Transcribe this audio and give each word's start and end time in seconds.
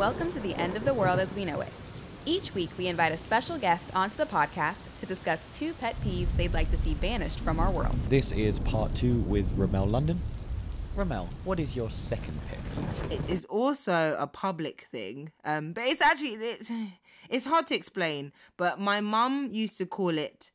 Welcome 0.00 0.32
to 0.32 0.40
the 0.40 0.54
end 0.54 0.78
of 0.78 0.86
the 0.86 0.94
world 0.94 1.20
as 1.20 1.34
we 1.34 1.44
know 1.44 1.60
it. 1.60 1.68
Each 2.24 2.54
week, 2.54 2.70
we 2.78 2.86
invite 2.86 3.12
a 3.12 3.18
special 3.18 3.58
guest 3.58 3.90
onto 3.94 4.16
the 4.16 4.24
podcast 4.24 4.84
to 4.98 5.04
discuss 5.04 5.46
two 5.54 5.74
pet 5.74 5.94
peeves 6.00 6.34
they'd 6.38 6.54
like 6.54 6.70
to 6.70 6.78
see 6.78 6.94
banished 6.94 7.38
from 7.40 7.60
our 7.60 7.70
world. 7.70 7.94
This 8.08 8.32
is 8.32 8.58
part 8.60 8.94
two 8.94 9.18
with 9.18 9.54
Remel 9.58 9.90
London. 9.90 10.18
Remel, 10.96 11.26
what 11.44 11.60
is 11.60 11.76
your 11.76 11.90
second 11.90 12.40
pet 12.48 12.58
peeve? 12.74 13.12
It 13.12 13.28
is 13.28 13.44
also 13.44 14.16
a 14.18 14.26
public 14.26 14.88
thing, 14.90 15.32
um, 15.44 15.74
but 15.74 15.84
it's 15.84 16.00
actually 16.00 16.30
it's 16.30 16.70
it's 17.28 17.44
hard 17.44 17.66
to 17.66 17.74
explain. 17.74 18.32
But 18.56 18.80
my 18.80 19.02
mum 19.02 19.48
used 19.50 19.76
to 19.76 19.84
call 19.84 20.16
it 20.16 20.50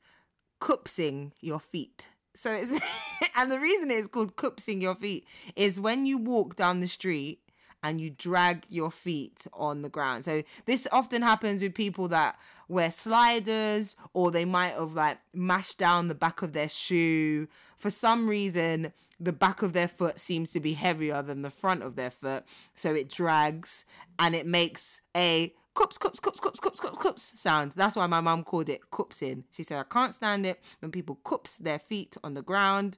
"cupsing 0.59 1.33
your 1.39 1.59
feet." 1.59 2.09
So 2.33 2.51
it's 2.51 2.71
and 3.35 3.51
the 3.51 3.59
reason 3.59 3.91
it's 3.91 4.07
called 4.07 4.37
"cupsing 4.37 4.81
your 4.81 4.95
feet" 4.95 5.27
is 5.55 5.79
when 5.79 6.07
you 6.07 6.17
walk 6.17 6.55
down 6.55 6.79
the 6.79 6.87
street 6.87 7.41
and 7.85 8.01
you 8.01 8.09
drag 8.09 8.65
your 8.67 8.89
feet 8.89 9.45
on 9.53 9.83
the 9.83 9.89
ground. 9.89 10.25
So 10.25 10.41
this 10.65 10.87
often 10.91 11.21
happens 11.21 11.61
with 11.61 11.75
people 11.75 12.07
that 12.07 12.35
wear 12.67 12.89
sliders 12.89 13.95
or 14.11 14.31
they 14.31 14.43
might 14.43 14.73
have 14.73 14.95
like 14.95 15.19
mashed 15.33 15.77
down 15.77 16.07
the 16.07 16.15
back 16.15 16.41
of 16.41 16.53
their 16.53 16.67
shoe. 16.67 17.47
For 17.77 17.91
some 17.91 18.27
reason, 18.27 18.91
the 19.19 19.31
back 19.31 19.61
of 19.61 19.73
their 19.73 19.87
foot 19.87 20.19
seems 20.19 20.51
to 20.53 20.59
be 20.59 20.73
heavier 20.73 21.21
than 21.21 21.43
the 21.43 21.51
front 21.51 21.83
of 21.83 21.95
their 21.95 22.09
foot, 22.09 22.43
so 22.73 22.95
it 22.95 23.07
drags 23.07 23.85
and 24.17 24.33
it 24.33 24.47
makes 24.47 25.01
a 25.15 25.53
cups, 25.75 25.99
cups, 25.99 26.19
cups, 26.19 26.39
cups, 26.39 26.59
cups, 26.59 26.79
cups, 26.79 26.97
cups 26.97 27.39
sound. 27.39 27.73
That's 27.73 27.95
why 27.95 28.07
my 28.07 28.19
mum 28.19 28.43
called 28.43 28.67
it 28.67 28.89
cupsing. 28.89 29.43
She 29.51 29.61
said, 29.61 29.77
I 29.77 29.83
can't 29.83 30.15
stand 30.15 30.47
it 30.47 30.59
when 30.79 30.89
people 30.91 31.19
cups 31.23 31.57
their 31.57 31.79
feet 31.79 32.17
on 32.23 32.33
the 32.33 32.41
ground, 32.41 32.97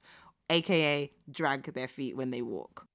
aka 0.50 1.12
drag 1.30 1.74
their 1.74 1.90
feet 1.90 2.16
when 2.16 2.32
they 2.32 2.42
walk. 2.42 2.87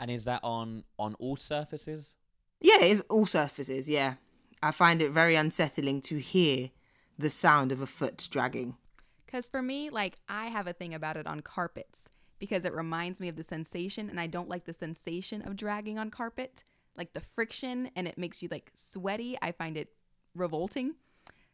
And 0.00 0.10
is 0.10 0.24
that 0.24 0.40
on 0.42 0.84
on 0.98 1.14
all 1.18 1.36
surfaces? 1.36 2.14
Yeah, 2.60 2.78
it's 2.80 3.00
all 3.02 3.26
surfaces, 3.26 3.88
yeah. 3.88 4.14
I 4.62 4.72
find 4.72 5.00
it 5.00 5.12
very 5.12 5.36
unsettling 5.36 6.00
to 6.02 6.18
hear 6.18 6.70
the 7.18 7.30
sound 7.30 7.70
of 7.70 7.80
a 7.80 7.86
foot 7.86 8.28
dragging. 8.30 8.76
Because 9.24 9.48
for 9.48 9.62
me, 9.62 9.90
like, 9.90 10.16
I 10.28 10.46
have 10.46 10.66
a 10.66 10.72
thing 10.72 10.94
about 10.94 11.16
it 11.16 11.26
on 11.26 11.40
carpets 11.40 12.08
because 12.38 12.64
it 12.64 12.74
reminds 12.74 13.20
me 13.20 13.28
of 13.28 13.36
the 13.36 13.42
sensation, 13.42 14.08
and 14.08 14.18
I 14.18 14.26
don't 14.26 14.48
like 14.48 14.64
the 14.64 14.72
sensation 14.72 15.42
of 15.42 15.56
dragging 15.56 15.98
on 15.98 16.10
carpet. 16.10 16.64
Like 16.96 17.12
the 17.12 17.20
friction, 17.20 17.90
and 17.94 18.08
it 18.08 18.18
makes 18.18 18.42
you 18.42 18.48
like 18.50 18.72
sweaty. 18.74 19.38
I 19.40 19.52
find 19.52 19.76
it 19.76 19.92
revolting. 20.34 20.94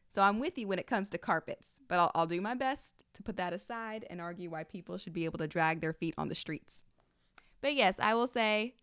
So 0.08 0.22
I'm 0.22 0.38
with 0.38 0.56
you 0.56 0.68
when 0.68 0.78
it 0.78 0.86
comes 0.86 1.10
to 1.10 1.18
carpets, 1.18 1.80
but 1.88 1.98
I'll, 1.98 2.12
I'll 2.14 2.26
do 2.26 2.40
my 2.40 2.54
best 2.54 3.02
to 3.14 3.22
put 3.22 3.36
that 3.36 3.52
aside 3.52 4.06
and 4.08 4.20
argue 4.20 4.48
why 4.48 4.64
people 4.64 4.96
should 4.96 5.12
be 5.12 5.24
able 5.24 5.38
to 5.38 5.48
drag 5.48 5.80
their 5.80 5.92
feet 5.92 6.14
on 6.16 6.28
the 6.28 6.34
streets. 6.34 6.84
But 7.64 7.76
yes, 7.76 7.98
I 7.98 8.12
will 8.12 8.26
say, 8.26 8.74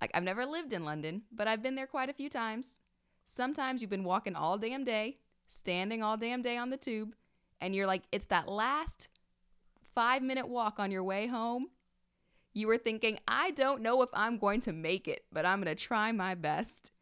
like, 0.00 0.12
I've 0.14 0.22
never 0.22 0.46
lived 0.46 0.72
in 0.72 0.84
London, 0.84 1.22
but 1.32 1.48
I've 1.48 1.60
been 1.60 1.74
there 1.74 1.88
quite 1.88 2.08
a 2.08 2.12
few 2.12 2.30
times. 2.30 2.78
Sometimes 3.26 3.80
you've 3.80 3.90
been 3.90 4.04
walking 4.04 4.36
all 4.36 4.58
damn 4.58 4.84
day, 4.84 5.18
standing 5.48 6.04
all 6.04 6.16
damn 6.16 6.40
day 6.40 6.56
on 6.56 6.70
the 6.70 6.76
tube, 6.76 7.16
and 7.60 7.74
you're 7.74 7.88
like, 7.88 8.04
it's 8.12 8.26
that 8.26 8.46
last 8.48 9.08
five 9.92 10.22
minute 10.22 10.46
walk 10.46 10.78
on 10.78 10.92
your 10.92 11.02
way 11.02 11.26
home. 11.26 11.70
You 12.54 12.68
were 12.68 12.78
thinking, 12.78 13.18
I 13.26 13.50
don't 13.50 13.82
know 13.82 14.02
if 14.02 14.10
I'm 14.14 14.38
going 14.38 14.60
to 14.60 14.72
make 14.72 15.08
it, 15.08 15.24
but 15.32 15.44
I'm 15.44 15.60
going 15.60 15.76
to 15.76 15.82
try 15.82 16.12
my 16.12 16.36
best. 16.36 16.92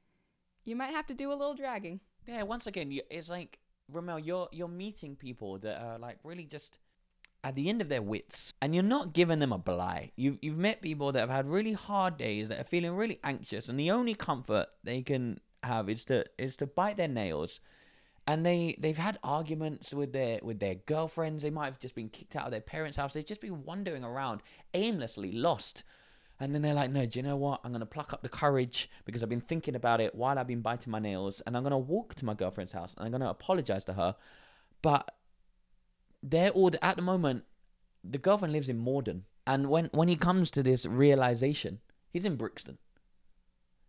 You 0.64 0.74
might 0.74 0.94
have 0.94 1.06
to 1.08 1.14
do 1.14 1.30
a 1.30 1.36
little 1.36 1.54
dragging. 1.54 2.00
Yeah, 2.26 2.44
once 2.44 2.66
again, 2.66 2.98
it's 3.10 3.28
like 3.28 3.58
Remel, 3.92 4.24
you're 4.24 4.48
you're 4.52 4.68
meeting 4.68 5.14
people 5.14 5.58
that 5.58 5.82
are 5.82 5.98
like 5.98 6.16
really 6.24 6.44
just 6.44 6.78
at 7.46 7.54
the 7.54 7.68
end 7.68 7.80
of 7.80 7.88
their 7.88 8.02
wits, 8.02 8.54
and 8.60 8.74
you're 8.74 8.82
not 8.82 9.12
giving 9.12 9.38
them 9.38 9.52
a 9.52 9.58
blight. 9.58 10.10
You've 10.16 10.38
you've 10.42 10.58
met 10.58 10.82
people 10.82 11.12
that 11.12 11.20
have 11.20 11.30
had 11.30 11.48
really 11.48 11.74
hard 11.74 12.16
days, 12.16 12.48
that 12.48 12.58
are 12.58 12.64
feeling 12.64 12.96
really 12.96 13.20
anxious, 13.22 13.68
and 13.68 13.78
the 13.78 13.92
only 13.92 14.16
comfort 14.16 14.66
they 14.82 15.00
can 15.02 15.38
have 15.62 15.88
is 15.88 16.04
to 16.06 16.24
is 16.38 16.56
to 16.56 16.66
bite 16.66 16.96
their 16.96 17.06
nails. 17.06 17.60
And 18.26 18.44
they 18.44 18.74
they've 18.80 18.98
had 18.98 19.20
arguments 19.22 19.94
with 19.94 20.12
their 20.12 20.40
with 20.42 20.58
their 20.58 20.74
girlfriends. 20.74 21.44
They 21.44 21.50
might 21.50 21.66
have 21.66 21.78
just 21.78 21.94
been 21.94 22.08
kicked 22.08 22.34
out 22.34 22.46
of 22.46 22.50
their 22.50 22.60
parents' 22.60 22.96
house. 22.96 23.12
They've 23.12 23.24
just 23.24 23.40
been 23.40 23.64
wandering 23.64 24.02
around 24.02 24.42
aimlessly, 24.74 25.30
lost. 25.30 25.84
And 26.40 26.52
then 26.52 26.62
they're 26.62 26.74
like, 26.74 26.90
no, 26.90 27.06
do 27.06 27.20
you 27.20 27.22
know 27.22 27.36
what? 27.36 27.60
I'm 27.62 27.70
going 27.70 27.80
to 27.80 27.86
pluck 27.86 28.12
up 28.12 28.22
the 28.22 28.28
courage 28.28 28.90
because 29.04 29.22
I've 29.22 29.28
been 29.28 29.40
thinking 29.40 29.76
about 29.76 30.02
it 30.02 30.14
while 30.16 30.38
I've 30.38 30.48
been 30.48 30.60
biting 30.60 30.90
my 30.90 30.98
nails. 30.98 31.40
And 31.46 31.56
I'm 31.56 31.62
going 31.62 31.70
to 31.70 31.78
walk 31.78 32.14
to 32.16 32.26
my 32.26 32.34
girlfriend's 32.34 32.72
house 32.72 32.92
and 32.94 33.06
I'm 33.06 33.12
going 33.12 33.22
to 33.22 33.30
apologize 33.30 33.84
to 33.86 33.94
her. 33.94 34.16
But 34.82 35.12
they're 36.28 36.50
all, 36.50 36.70
at 36.82 36.96
the 36.96 37.02
moment, 37.02 37.44
the 38.02 38.18
girlfriend 38.18 38.52
lives 38.52 38.68
in 38.68 38.78
Morden. 38.78 39.24
And 39.46 39.68
when, 39.68 39.90
when 39.92 40.08
he 40.08 40.16
comes 40.16 40.50
to 40.52 40.62
this 40.62 40.84
realization, 40.84 41.80
he's 42.12 42.24
in 42.24 42.36
Brixton. 42.36 42.78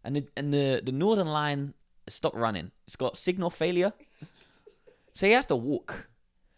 And 0.03 0.15
the, 0.15 0.27
and 0.37 0.53
the, 0.53 0.81
the 0.83 0.91
Northern 0.91 1.27
Line 1.27 1.73
stopped 2.07 2.35
running. 2.35 2.71
It's 2.85 2.95
got 2.95 3.17
signal 3.17 3.49
failure. 3.49 3.93
so 5.13 5.25
he 5.25 5.33
has 5.33 5.45
to 5.47 5.55
walk. 5.55 6.07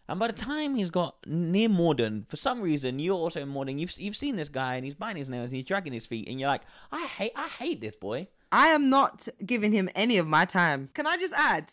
And 0.07 0.19
by 0.19 0.27
the 0.27 0.33
time 0.33 0.75
he's 0.75 0.89
got 0.89 1.15
near 1.27 1.69
Morden, 1.69 2.25
for 2.29 2.35
some 2.35 2.61
reason 2.61 2.97
you're 2.97 3.15
also 3.15 3.41
in 3.41 3.47
Morden. 3.47 3.77
You've 3.77 3.95
you've 3.99 4.15
seen 4.15 4.37
this 4.37 4.49
guy 4.49 4.73
and 4.75 4.83
he's 4.83 4.95
biting 4.95 5.17
his 5.17 5.29
nails 5.29 5.51
and 5.51 5.57
he's 5.57 5.65
dragging 5.65 5.93
his 5.93 6.07
feet, 6.07 6.27
and 6.27 6.39
you're 6.39 6.49
like, 6.49 6.63
I 6.91 7.05
hate 7.05 7.33
I 7.35 7.47
hate 7.47 7.79
this 7.79 7.95
boy. 7.95 8.27
I 8.51 8.69
am 8.69 8.89
not 8.89 9.27
giving 9.45 9.71
him 9.71 9.87
any 9.93 10.17
of 10.17 10.25
my 10.25 10.45
time. 10.45 10.89
Can 10.95 11.05
I 11.05 11.15
just 11.17 11.33
add? 11.33 11.69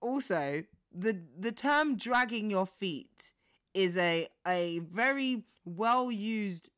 Also, 0.00 0.64
the 0.94 1.20
the 1.38 1.52
term 1.52 1.96
dragging 1.96 2.50
your 2.50 2.66
feet 2.66 3.32
is 3.72 3.96
a 3.98 4.28
a 4.46 4.78
very 4.78 5.44
well 5.64 6.10
used 6.10 6.70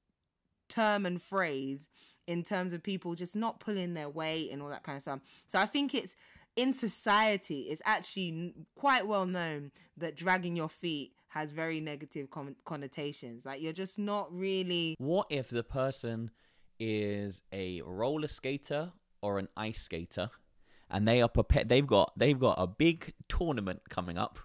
term 0.69 1.07
and 1.07 1.21
phrase 1.21 1.89
in 2.27 2.43
terms 2.43 2.73
of 2.73 2.83
people 2.83 3.15
just 3.15 3.37
not 3.37 3.61
pulling 3.61 3.95
their 3.95 4.09
weight 4.09 4.51
and 4.51 4.61
all 4.63 4.69
that 4.69 4.83
kind 4.83 4.97
of 4.97 5.03
stuff. 5.03 5.21
So 5.47 5.59
I 5.59 5.67
think 5.67 5.95
it's 5.95 6.17
in 6.57 6.73
society 6.73 7.63
it's 7.63 7.83
actually 7.85 8.55
quite 8.75 9.07
well 9.07 9.27
known 9.27 9.71
that 9.99 10.17
dragging 10.17 10.57
your 10.57 10.71
feet 10.71 11.13
has 11.29 11.53
very 11.53 11.81
negative 11.81 12.31
con- 12.31 12.57
connotations. 12.65 13.45
Like 13.45 13.61
you're 13.61 13.73
just 13.75 13.99
not 13.99 14.33
really. 14.33 14.97
What 14.99 15.27
if 15.31 15.51
the 15.51 15.63
person 15.63 16.31
is 16.81 17.43
a 17.53 17.83
roller 17.83 18.29
skater 18.29 18.93
or 19.21 19.39
an 19.39 19.49
ice 19.57 19.83
skater, 19.83 20.31
and 20.91 21.07
they 21.07 21.23
are 21.23 21.29
prepared? 21.29 21.69
They've 21.69 21.87
got 21.87 22.13
they've 22.17 22.39
got 22.39 22.57
a 22.59 22.67
big 22.67 23.13
tournament 23.29 23.83
coming 23.89 24.19
up, 24.19 24.39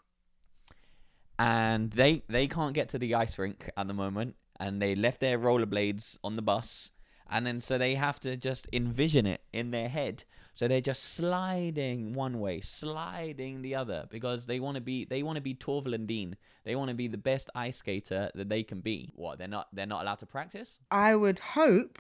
and 1.38 1.92
they 1.92 2.24
they 2.28 2.48
can't 2.48 2.74
get 2.74 2.90
to 2.90 3.00
the 3.00 3.16
ice 3.16 3.38
rink 3.38 3.70
at 3.76 3.88
the 3.88 3.94
moment, 3.94 4.36
and 4.60 4.82
they 4.82 4.96
left 4.96 5.20
their 5.20 5.40
rollerblades 5.40 6.18
on 6.24 6.36
the 6.36 6.42
bus, 6.42 6.92
and 7.30 7.46
then 7.46 7.62
so 7.62 7.78
they 7.78 7.96
have 7.96 8.20
to 8.22 8.36
just 8.36 8.68
envision 8.74 9.26
it 9.26 9.42
in 9.54 9.72
their 9.72 9.90
head. 9.90 10.24
So 10.54 10.68
they're 10.68 10.82
just 10.82 11.04
sliding 11.04 12.14
one 12.14 12.40
way, 12.40 12.62
sliding 12.62 13.62
the 13.62 13.74
other, 13.76 14.06
because 14.12 14.46
they 14.46 14.60
want 14.60 14.76
to 14.76 14.82
be 14.82 15.06
they 15.06 15.24
want 15.24 15.38
to 15.38 15.42
be 15.42 15.56
Torvill 15.56 15.96
and 15.96 16.08
Dean. 16.08 16.36
They 16.66 16.76
want 16.76 16.90
to 16.90 16.96
be 16.96 17.08
the 17.08 17.18
best 17.18 17.50
ice 17.56 17.78
skater 17.78 18.30
that 18.36 18.50
they 18.50 18.64
can 18.64 18.82
be. 18.82 19.12
What 19.16 19.40
they're 19.40 19.48
not 19.48 19.68
they're 19.74 19.86
not 19.86 20.04
allowed 20.04 20.20
to 20.20 20.26
practice. 20.26 20.80
I 20.92 21.16
would 21.16 21.40
hope 21.40 22.00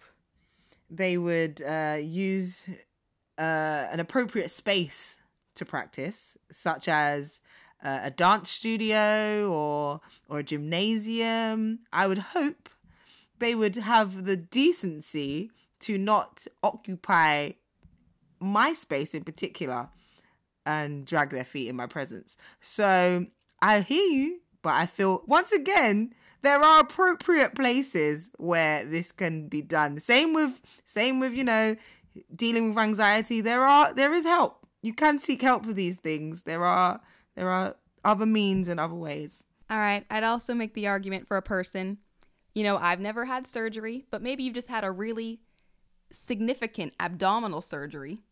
they 0.89 1.17
would 1.17 1.61
uh, 1.61 1.97
use 1.99 2.67
uh, 3.41 3.87
an 3.91 3.99
appropriate 3.99 4.51
space 4.51 5.17
to 5.55 5.65
practice, 5.65 6.37
such 6.51 6.87
as 6.87 7.41
uh, 7.83 8.01
a 8.03 8.11
dance 8.11 8.51
studio 8.51 9.51
or 9.51 9.99
or 10.29 10.39
a 10.39 10.43
gymnasium. 10.43 11.79
I 11.91 12.05
would 12.05 12.19
hope 12.19 12.69
they 13.39 13.55
would 13.55 13.75
have 13.77 14.25
the 14.25 14.37
decency 14.37 15.49
to 15.79 15.97
not 15.97 16.45
occupy 16.61 17.51
my 18.39 18.73
space 18.73 19.15
in 19.15 19.23
particular 19.23 19.89
and 20.65 21.05
drag 21.05 21.31
their 21.31 21.43
feet 21.43 21.67
in 21.67 21.75
my 21.75 21.87
presence. 21.87 22.37
So 22.59 23.25
I 23.61 23.81
hear 23.81 24.03
you, 24.03 24.41
but 24.61 24.73
I 24.73 24.85
feel 24.85 25.23
once 25.25 25.51
again 25.51 26.13
there 26.43 26.61
are 26.61 26.81
appropriate 26.81 27.55
places 27.55 28.29
where 28.37 28.85
this 28.85 29.11
can 29.11 29.47
be 29.47 29.63
done. 29.63 29.99
Same 29.99 30.33
with 30.33 30.61
same 30.85 31.19
with 31.19 31.33
you 31.33 31.43
know 31.43 31.75
dealing 32.35 32.69
with 32.69 32.77
anxiety. 32.77 33.41
There 33.41 33.63
are 33.63 33.93
there 33.93 34.13
is 34.13 34.25
help. 34.25 34.65
You 34.81 34.93
can 34.93 35.19
seek 35.19 35.41
help 35.41 35.65
for 35.65 35.73
these 35.73 35.97
things. 35.97 36.43
There 36.43 36.63
are 36.63 37.01
there 37.35 37.49
are 37.49 37.75
other 38.03 38.25
means 38.25 38.67
and 38.67 38.79
other 38.79 38.95
ways. 38.95 39.45
All 39.69 39.77
right, 39.77 40.05
I'd 40.09 40.23
also 40.23 40.53
make 40.53 40.73
the 40.73 40.87
argument 40.87 41.27
for 41.27 41.37
a 41.37 41.41
person. 41.41 41.99
You 42.53 42.63
know, 42.63 42.77
I've 42.77 42.99
never 42.99 43.25
had 43.25 43.47
surgery, 43.47 44.05
but 44.11 44.21
maybe 44.21 44.43
you've 44.43 44.55
just 44.55 44.69
had 44.69 44.83
a 44.83 44.91
really 44.91 45.39
significant 46.11 46.93
abdominal 46.99 47.61
surgery 47.61 48.23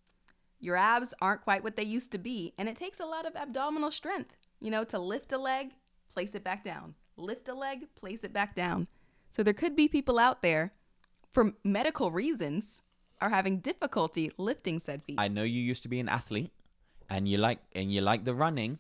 your 0.60 0.75
abs 0.75 1.14
aren't 1.22 1.44
quite 1.44 1.64
what 1.64 1.78
they 1.78 1.84
used 1.84 2.12
to 2.12 2.18
be, 2.18 2.54
and 2.58 2.68
it 2.68 2.75
takes 2.75 3.00
a 3.00 3.06
lot 3.06 3.25
of 3.25 3.36
abdominal 3.36 3.92
strength, 3.92 4.36
you 4.60 4.70
know, 4.70 4.84
to 4.84 5.00
lift 5.00 5.32
a 5.32 5.38
leg, 5.38 5.72
place 6.14 6.36
it 6.36 6.44
back 6.44 6.64
down, 6.64 6.96
lift 7.16 7.48
a 7.48 7.54
leg, 7.54 7.88
place 7.96 8.24
it 8.24 8.34
back 8.34 8.56
down. 8.56 8.88
So 9.30 9.42
there 9.42 9.54
could 9.54 9.75
be 9.75 9.88
people 9.88 10.20
out 10.20 10.42
there, 10.42 10.74
for 11.32 11.54
medical 11.64 12.12
reasons, 12.12 12.84
are 13.21 13.30
having 13.30 13.60
difficulty 13.60 14.31
lifting 14.38 14.80
said 14.80 15.04
feet. 15.04 15.19
I 15.19 15.27
know 15.27 15.44
you 15.44 15.62
used 15.62 15.83
to 15.83 15.89
be 15.89 16.00
an 16.00 16.10
athlete, 16.10 16.51
and 17.10 17.27
you 17.27 17.38
like 17.38 17.60
and 17.74 17.92
you 17.92 18.01
like 18.01 18.25
the 18.25 18.33
running, 18.33 18.80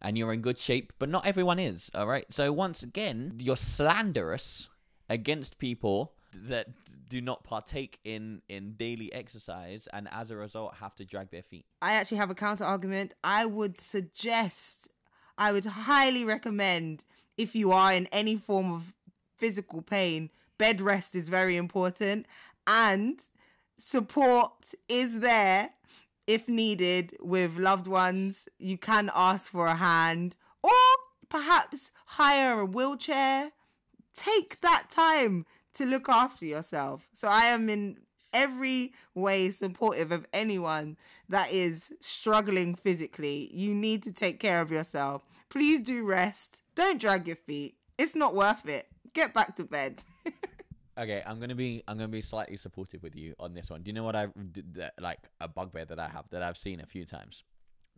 and 0.00 0.16
you're 0.16 0.32
in 0.32 0.40
good 0.40 0.58
shape, 0.58 0.92
but 0.98 1.08
not 1.08 1.26
everyone 1.26 1.58
is. 1.58 1.90
All 1.94 2.06
right. 2.06 2.26
So 2.30 2.52
once 2.52 2.82
again, 2.82 3.34
you're 3.38 3.56
slanderous 3.56 4.68
against 5.08 5.58
people 5.58 6.12
that 6.34 6.68
do 7.08 7.20
not 7.20 7.44
partake 7.44 7.98
in 8.04 8.42
in 8.48 8.72
daily 8.72 9.12
exercise 9.12 9.88
and 9.92 10.08
as 10.10 10.30
a 10.30 10.36
result 10.36 10.74
have 10.74 10.94
to 10.96 11.04
drag 11.04 11.30
their 11.30 11.42
feet. 11.42 11.64
I 11.80 11.92
actually 11.92 12.18
have 12.18 12.30
a 12.30 12.34
counter 12.34 12.64
argument. 12.64 13.14
I 13.22 13.46
would 13.46 13.78
suggest, 13.78 14.88
I 15.38 15.52
would 15.52 15.64
highly 15.64 16.24
recommend 16.24 17.04
if 17.36 17.54
you 17.54 17.70
are 17.72 17.92
in 17.92 18.06
any 18.06 18.36
form 18.36 18.72
of 18.72 18.92
physical 19.38 19.82
pain, 19.82 20.30
bed 20.58 20.80
rest 20.80 21.14
is 21.14 21.28
very 21.28 21.56
important 21.56 22.26
and 22.66 23.20
support 23.78 24.74
is 24.88 25.20
there 25.20 25.70
if 26.26 26.48
needed 26.48 27.16
with 27.20 27.56
loved 27.56 27.86
ones. 27.86 28.48
You 28.58 28.78
can 28.78 29.10
ask 29.14 29.50
for 29.50 29.66
a 29.66 29.76
hand 29.76 30.36
or 30.62 30.72
perhaps 31.28 31.90
hire 32.06 32.60
a 32.60 32.66
wheelchair. 32.66 33.52
Take 34.14 34.60
that 34.62 34.90
time 34.90 35.46
to 35.74 35.84
look 35.84 36.08
after 36.08 36.44
yourself. 36.44 37.08
So 37.12 37.28
I 37.28 37.44
am 37.46 37.68
in 37.68 37.98
every 38.32 38.92
way 39.14 39.50
supportive 39.50 40.12
of 40.12 40.26
anyone 40.32 40.96
that 41.28 41.52
is 41.52 41.92
struggling 42.00 42.74
physically. 42.74 43.50
You 43.52 43.74
need 43.74 44.02
to 44.04 44.12
take 44.12 44.40
care 44.40 44.60
of 44.60 44.70
yourself. 44.70 45.22
Please 45.48 45.80
do 45.80 46.04
rest. 46.04 46.60
Don't 46.74 47.00
drag 47.00 47.26
your 47.26 47.36
feet. 47.36 47.76
It's 47.98 48.14
not 48.14 48.34
worth 48.34 48.68
it. 48.68 48.88
Get 49.14 49.32
back 49.32 49.56
to 49.56 49.64
bed. 49.64 50.04
Okay, 50.98 51.22
I'm 51.26 51.38
gonna 51.38 51.54
be 51.54 51.82
I'm 51.86 51.98
gonna 51.98 52.08
be 52.08 52.22
slightly 52.22 52.56
supportive 52.56 53.02
with 53.02 53.14
you 53.14 53.34
on 53.38 53.52
this 53.52 53.68
one. 53.68 53.82
Do 53.82 53.90
you 53.90 53.92
know 53.92 54.04
what 54.04 54.16
I 54.16 54.28
like 54.98 55.18
a 55.40 55.48
bugbear 55.48 55.84
that 55.84 55.98
I 55.98 56.08
have 56.08 56.24
that 56.30 56.42
I've 56.42 56.56
seen 56.56 56.80
a 56.80 56.86
few 56.86 57.04
times? 57.04 57.44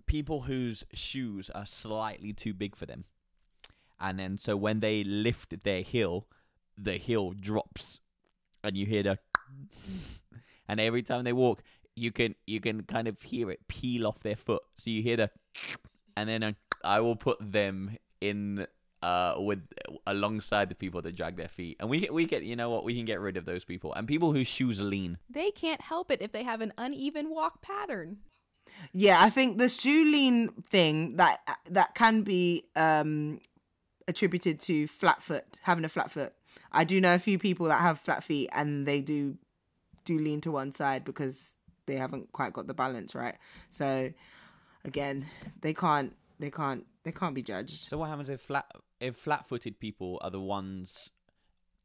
People 0.07 0.41
whose 0.41 0.83
shoes 0.95 1.49
are 1.55 1.67
slightly 1.67 2.33
too 2.33 2.53
big 2.53 2.75
for 2.75 2.87
them, 2.87 3.05
and 4.01 4.19
then 4.19 4.37
so 4.37 4.57
when 4.57 4.81
they 4.81 5.05
lift 5.05 5.63
their 5.63 5.83
heel, 5.83 6.27
the 6.77 6.95
heel 6.95 7.33
drops, 7.33 8.01
and 8.65 8.77
you 8.77 8.85
hear 8.85 9.05
the, 9.05 9.19
and 10.69 10.81
every 10.81 11.03
time 11.05 11.23
they 11.23 11.33
walk, 11.33 11.63
you 11.95 12.11
can 12.11 12.35
you 12.49 12.61
can 12.61 12.83
kind 12.83 13.07
of 13.07 13.23
hear 13.23 13.49
it 13.49 13.69
peel 13.69 14.09
off 14.09 14.19
their 14.21 14.37
foot. 14.37 14.63
So 14.77 14.91
you 14.91 15.03
hear 15.03 15.19
the, 15.19 15.31
and 16.17 16.29
then 16.29 16.43
uh, 16.43 16.53
I 16.83 16.99
will 16.99 17.17
put 17.17 17.39
them 17.41 17.97
in 18.21 18.67
uh 19.03 19.35
with 19.39 19.61
alongside 20.07 20.69
the 20.69 20.75
people 20.75 21.01
that 21.03 21.15
drag 21.15 21.37
their 21.37 21.49
feet 21.49 21.77
and 21.79 21.89
we 21.89 22.09
we 22.11 22.25
get 22.25 22.43
you 22.43 22.57
know 22.57 22.69
what 22.71 22.85
we 22.85 22.97
can 22.97 23.05
get 23.05 23.21
rid 23.21 23.37
of 23.37 23.45
those 23.45 23.65
people 23.65 23.93
and 23.95 24.09
people 24.09 24.33
whose 24.33 24.49
shoes 24.49 24.81
lean 24.81 25.19
They 25.31 25.51
can't 25.53 25.81
help 25.81 26.11
it 26.11 26.21
if 26.21 26.33
they 26.33 26.43
have 26.43 26.61
an 26.61 26.73
uneven 26.77 27.31
walk 27.31 27.63
pattern. 27.63 28.19
Yeah, 28.93 29.21
I 29.21 29.31
think 29.31 29.59
the 29.59 29.69
shoe 29.69 30.05
lean 30.05 30.49
thing 30.63 31.17
that 31.17 31.41
that 31.71 31.95
can 31.95 32.23
be 32.23 32.65
um 32.77 33.41
attributed 34.07 34.59
to 34.61 34.87
flat 34.89 35.23
foot, 35.23 35.61
having 35.63 35.85
a 35.85 35.89
flat 35.89 36.11
foot. 36.11 36.33
I 36.73 36.85
do 36.85 37.01
know 37.01 37.15
a 37.15 37.19
few 37.19 37.39
people 37.39 37.67
that 37.67 37.81
have 37.81 37.99
flat 38.01 38.25
feet 38.25 38.51
and 38.53 38.87
they 38.87 39.01
do 39.01 39.37
do 40.05 40.19
lean 40.19 40.41
to 40.43 40.51
one 40.51 40.73
side 40.73 41.05
because 41.05 41.55
they 41.87 41.97
haven't 41.97 42.33
quite 42.33 42.53
got 42.53 42.67
the 42.67 42.75
balance 42.75 43.15
right. 43.15 43.37
So 43.71 44.13
again, 44.85 45.27
they 45.61 45.75
can't 45.75 46.15
they 46.39 46.51
can't 46.51 46.85
they 47.05 47.13
can't 47.13 47.35
be 47.35 47.43
judged. 47.43 47.85
so 47.85 47.99
what 47.99 48.09
happens 48.09 48.29
if 48.29 48.41
flat 48.41 48.67
if 49.01 49.17
flat-footed 49.17 49.79
people 49.79 50.19
are 50.23 50.31
the 50.31 50.41
ones 50.41 51.11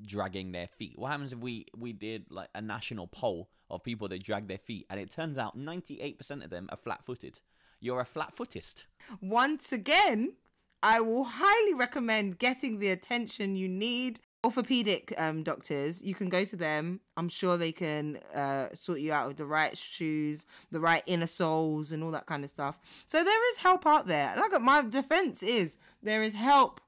dragging 0.06 0.52
their 0.52 0.68
feet 0.68 0.98
what 0.98 1.12
happens 1.12 1.32
if 1.32 1.40
we 1.40 1.66
we 1.78 1.94
did 1.94 2.26
like 2.30 2.50
a 2.56 2.62
national 2.62 3.08
poll 3.08 3.50
of 3.70 3.84
people 3.84 4.08
that 4.08 4.22
drag 4.22 4.48
their 4.48 4.58
feet 4.58 4.86
and 4.90 5.00
it 5.00 5.10
turns 5.10 5.38
out 5.38 5.58
98% 5.58 6.44
of 6.44 6.50
them 6.50 6.68
are 6.72 6.78
flat-footed 6.78 7.40
you're 7.80 8.02
a 8.02 8.06
flat-footist 8.06 8.86
Once 9.22 9.72
again, 9.72 10.34
I 10.82 11.00
will 11.02 11.26
highly 11.26 11.74
recommend 11.74 12.40
getting 12.40 12.80
the 12.80 12.90
attention 12.90 13.56
you 13.56 13.70
need. 13.70 14.20
Orthopedic 14.46 15.14
um, 15.18 15.42
doctors, 15.42 16.02
you 16.02 16.14
can 16.14 16.28
go 16.28 16.44
to 16.44 16.58
them. 16.58 17.00
I'm 17.16 17.30
sure 17.30 17.56
they 17.56 17.72
can 17.72 18.18
uh, 18.36 18.68
sort 18.74 19.00
you 19.00 19.14
out 19.14 19.30
with 19.30 19.38
the 19.38 19.46
right 19.46 19.78
shoes, 19.78 20.46
the 20.70 20.82
right 20.82 21.02
inner 21.06 21.28
soles, 21.28 21.94
and 21.94 22.04
all 22.04 22.12
that 22.12 22.26
kind 22.26 22.44
of 22.44 22.50
stuff. 22.50 22.78
So 23.06 23.24
there 23.24 23.52
is 23.52 23.58
help 23.58 23.88
out 23.88 24.08
there. 24.08 24.34
Like 24.36 24.62
my 24.62 24.82
defense 24.82 25.44
is 25.44 25.78
there 26.02 26.24
is 26.24 26.34
help 26.34 26.82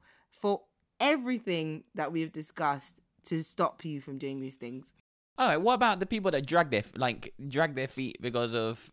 for 0.45 0.61
everything 0.99 1.83
that 1.95 2.11
we've 2.11 2.31
discussed 2.31 2.93
to 3.23 3.41
stop 3.43 3.83
you 3.83 3.99
from 3.99 4.19
doing 4.19 4.39
these 4.41 4.53
things. 4.63 4.93
all 5.39 5.47
right 5.47 5.57
what 5.59 5.73
about 5.73 5.99
the 5.99 6.05
people 6.05 6.29
that 6.29 6.45
drag 6.45 6.69
their 6.69 6.83
like 6.95 7.33
drag 7.49 7.73
their 7.73 7.87
feet 7.87 8.15
because 8.21 8.53
of 8.53 8.91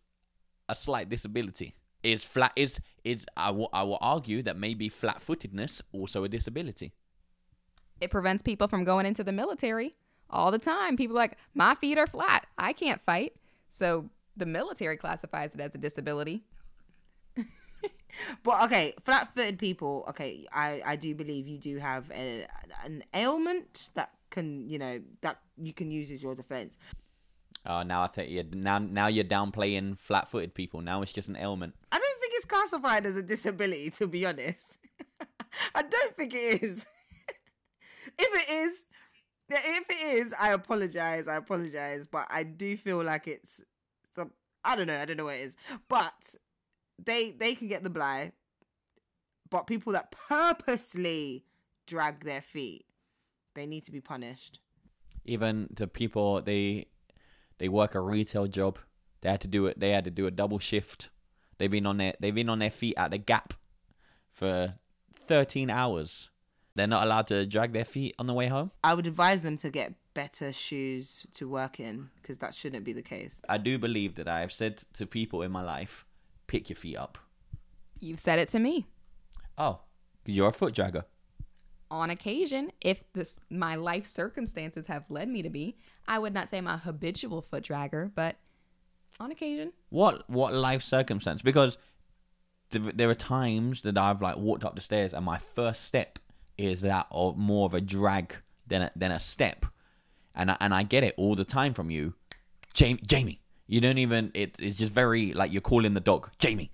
a 0.67 0.73
slight 0.73 1.09
disability 1.09 1.75
is 2.01 2.23
flat 2.23 2.51
is 2.55 2.79
is 3.03 3.27
I 3.37 3.51
will 3.51 3.69
I 3.71 3.83
will 3.83 3.99
argue 4.01 4.41
that 4.47 4.57
maybe 4.57 4.89
flat-footedness 4.89 5.83
also 5.91 6.23
a 6.23 6.29
disability 6.37 6.91
It 8.01 8.09
prevents 8.09 8.41
people 8.41 8.67
from 8.67 8.83
going 8.83 9.05
into 9.05 9.23
the 9.23 9.31
military 9.31 9.89
all 10.31 10.49
the 10.51 10.57
time. 10.73 10.97
People 10.97 11.15
are 11.17 11.19
like, 11.25 11.37
my 11.53 11.75
feet 11.75 11.97
are 11.99 12.07
flat. 12.07 12.47
I 12.57 12.73
can't 12.73 13.01
fight. 13.05 13.33
So 13.69 14.09
the 14.35 14.47
military 14.47 14.97
classifies 14.97 15.53
it 15.53 15.61
as 15.61 15.75
a 15.75 15.77
disability. 15.77 16.43
But 18.43 18.63
okay, 18.65 18.93
flat-footed 19.01 19.57
people. 19.57 20.05
Okay, 20.09 20.45
I 20.51 20.81
I 20.85 20.95
do 20.95 21.15
believe 21.15 21.47
you 21.47 21.57
do 21.57 21.77
have 21.77 22.09
a, 22.11 22.45
an 22.83 23.03
ailment 23.13 23.89
that 23.95 24.11
can 24.29 24.69
you 24.69 24.79
know 24.79 25.01
that 25.21 25.39
you 25.57 25.73
can 25.73 25.91
use 25.91 26.11
as 26.11 26.23
your 26.23 26.35
defense. 26.35 26.77
oh 27.65 27.83
now 27.83 28.03
I 28.03 28.07
think 28.07 28.31
you're 28.31 28.43
now 28.51 28.79
now 28.79 29.07
you're 29.07 29.23
downplaying 29.23 29.97
flat-footed 29.99 30.53
people 30.53 30.81
now 30.81 31.01
it's 31.01 31.13
just 31.13 31.29
an 31.29 31.37
ailment 31.37 31.75
I 31.91 31.97
don't 31.99 32.19
think 32.19 32.33
it's 32.35 32.45
classified 32.45 33.05
as 33.05 33.15
a 33.15 33.21
disability, 33.21 33.89
to 33.91 34.07
be 34.07 34.25
honest. 34.25 34.79
I 35.75 35.81
don't 35.83 36.15
think 36.17 36.33
it 36.33 36.63
is. 36.63 36.87
if 38.07 38.49
it 38.49 38.53
is, 38.53 38.85
if 39.49 39.89
it 39.89 40.17
is, 40.17 40.33
I 40.39 40.53
apologize. 40.53 41.27
I 41.27 41.35
apologize, 41.35 42.07
but 42.07 42.25
I 42.29 42.43
do 42.43 42.75
feel 42.75 43.03
like 43.03 43.27
it's. 43.27 43.61
I 44.65 44.75
don't 44.77 44.87
know. 44.87 44.97
I 44.97 45.05
don't 45.05 45.17
know 45.17 45.25
what 45.25 45.35
it 45.35 45.41
is, 45.41 45.57
but 45.89 46.35
they 47.03 47.31
they 47.31 47.55
can 47.55 47.67
get 47.67 47.83
the 47.83 47.89
blight. 47.89 48.33
But 49.49 49.67
people 49.67 49.93
that 49.93 50.11
purposely 50.27 51.45
drag 51.85 52.23
their 52.23 52.41
feet, 52.41 52.85
they 53.53 53.65
need 53.67 53.83
to 53.83 53.91
be 53.91 54.01
punished. 54.01 54.59
even 55.25 55.67
the 55.73 55.87
people 55.87 56.41
they 56.41 56.87
they 57.59 57.69
work 57.69 57.95
a 57.95 58.01
retail 58.01 58.47
job 58.47 58.77
they 59.21 59.29
had 59.29 59.39
to 59.41 59.47
do 59.47 59.65
it 59.67 59.79
they 59.79 59.91
had 59.91 60.03
to 60.03 60.11
do 60.11 60.25
a 60.27 60.31
double 60.31 60.59
shift 60.59 61.09
they've 61.57 61.71
been 61.71 61.85
on 61.85 61.97
their 61.97 62.13
they've 62.19 62.35
been 62.35 62.49
on 62.49 62.59
their 62.59 62.71
feet 62.71 62.93
at 62.97 63.11
the 63.11 63.17
gap 63.17 63.53
for 64.31 64.73
13 65.27 65.69
hours 65.69 66.29
they're 66.75 66.87
not 66.87 67.05
allowed 67.05 67.27
to 67.27 67.45
drag 67.45 67.71
their 67.73 67.85
feet 67.85 68.13
on 68.19 68.25
the 68.27 68.33
way 68.33 68.47
home 68.47 68.71
I 68.83 68.93
would 68.95 69.07
advise 69.07 69.41
them 69.41 69.55
to 69.57 69.69
get 69.69 69.93
better 70.13 70.51
shoes 70.51 71.25
to 71.33 71.47
work 71.47 71.79
in 71.79 72.09
because 72.21 72.37
that 72.39 72.53
shouldn't 72.53 72.83
be 72.83 72.93
the 72.93 73.01
case. 73.03 73.41
i 73.47 73.57
do 73.57 73.77
believe 73.77 74.15
that 74.15 74.27
i 74.27 74.39
have 74.41 74.51
said 74.51 74.83
to 74.95 75.05
people 75.05 75.41
in 75.43 75.51
my 75.51 75.63
life 75.63 76.05
pick 76.53 76.69
your 76.69 76.75
feet 76.75 76.95
up. 76.95 77.17
You've 77.99 78.19
said 78.19 78.37
it 78.37 78.47
to 78.49 78.59
me. 78.59 78.85
oh 79.57 79.79
you're 80.25 80.49
a 80.49 80.53
foot 80.53 80.73
dragger. 80.73 81.03
On 81.91 82.09
occasion, 82.09 82.71
if 82.79 83.03
this 83.13 83.39
my 83.49 83.75
life 83.75 84.05
circumstances 84.05 84.85
have 84.87 85.03
led 85.09 85.27
me 85.27 85.41
to 85.41 85.49
be, 85.49 85.75
I 86.07 86.19
would 86.19 86.33
not 86.33 86.49
say 86.49 86.59
I'm 86.59 86.67
a 86.67 86.77
habitual 86.77 87.41
foot 87.41 87.63
dragger, 87.63 88.11
but 88.13 88.37
on 89.19 89.31
occasion. 89.31 89.73
what 89.89 90.29
what 90.29 90.53
life 90.53 90.83
circumstance? 90.83 91.41
Because 91.41 91.77
th- 92.69 92.93
there 92.95 93.09
are 93.09 93.15
times 93.15 93.81
that 93.81 93.97
i've 93.97 94.21
like 94.21 94.37
walked 94.37 94.63
up 94.63 94.75
the 94.75 94.81
stairs 94.81 95.13
and 95.13 95.25
my 95.25 95.39
first 95.39 95.85
step 95.85 96.19
is 96.57 96.81
that 96.81 97.07
of 97.11 97.37
more 97.37 97.65
of 97.65 97.73
a 97.73 97.81
drag 97.81 98.35
than 98.67 98.83
a, 98.83 98.91
than 98.95 99.11
a 99.11 99.19
step. 99.19 99.65
And 100.35 100.51
I, 100.51 100.57
and 100.59 100.73
I 100.73 100.83
get 100.83 101.03
it 101.03 101.13
all 101.17 101.35
the 101.35 101.45
time 101.45 101.73
from 101.73 101.89
you. 101.89 102.13
Jamie 102.73 103.01
jamie 103.05 103.42
you 103.67 103.81
don't 103.81 103.97
even 103.97 104.31
it, 104.33 104.55
it's 104.59 104.77
just 104.77 104.93
very 104.93 105.33
like 105.33 105.51
you're 105.51 105.61
calling 105.61 105.93
the 105.93 105.99
dog 105.99 106.29
jamie 106.39 106.71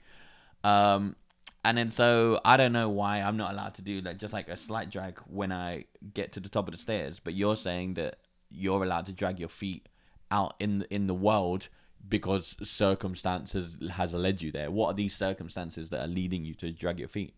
um 0.64 1.16
and 1.64 1.78
then 1.78 1.90
so 1.90 2.40
i 2.46 2.58
don't 2.58 2.74
know 2.74 2.90
why 2.90 3.22
i'm 3.22 3.38
not 3.38 3.52
allowed 3.52 3.74
to 3.74 3.82
do 3.82 4.02
like 4.02 4.18
just 4.18 4.34
like 4.34 4.48
a 4.48 4.58
slight 4.58 4.90
drag 4.90 5.20
when 5.28 5.52
i 5.52 5.84
get 6.14 6.32
to 6.34 6.40
the 6.40 6.50
top 6.50 6.68
of 6.68 6.72
the 6.72 6.78
stairs 6.78 7.20
but 7.20 7.34
you're 7.34 7.58
saying 7.58 7.94
that 7.94 8.18
you're 8.50 8.84
allowed 8.84 9.06
to 9.06 9.12
drag 9.14 9.40
your 9.40 9.50
feet 9.50 9.88
out 10.32 10.56
in 10.60 10.86
in 10.90 11.08
the 11.08 11.14
world 11.14 11.70
because 12.08 12.56
circumstances 12.64 13.76
has 13.92 14.14
led 14.14 14.42
you 14.42 14.52
there. 14.52 14.72
What 14.72 14.88
are 14.88 14.94
these 14.94 15.16
circumstances 15.16 15.90
that 15.90 16.02
are 16.02 16.08
leading 16.08 16.46
you 16.46 16.54
to 16.56 16.72
drag 16.72 17.00
your 17.00 17.10
feet? 17.10 17.36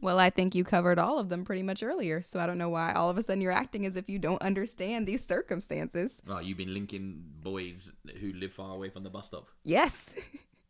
Well, 0.00 0.18
I 0.18 0.30
think 0.30 0.54
you 0.54 0.62
covered 0.62 0.98
all 0.98 1.18
of 1.18 1.28
them 1.28 1.44
pretty 1.44 1.62
much 1.62 1.82
earlier, 1.82 2.22
so 2.22 2.38
I 2.38 2.46
don't 2.46 2.58
know 2.58 2.68
why 2.68 2.92
all 2.92 3.08
of 3.08 3.16
a 3.16 3.22
sudden 3.22 3.40
you're 3.40 3.52
acting 3.52 3.86
as 3.86 3.96
if 3.96 4.08
you 4.08 4.18
don't 4.18 4.40
understand 4.42 5.06
these 5.06 5.24
circumstances. 5.24 6.20
Well, 6.26 6.42
you've 6.42 6.58
been 6.58 6.74
linking 6.74 7.22
boys 7.42 7.92
who 8.20 8.32
live 8.34 8.52
far 8.52 8.74
away 8.74 8.90
from 8.90 9.04
the 9.04 9.10
bus 9.10 9.28
stop. 9.28 9.48
Yes. 9.64 10.14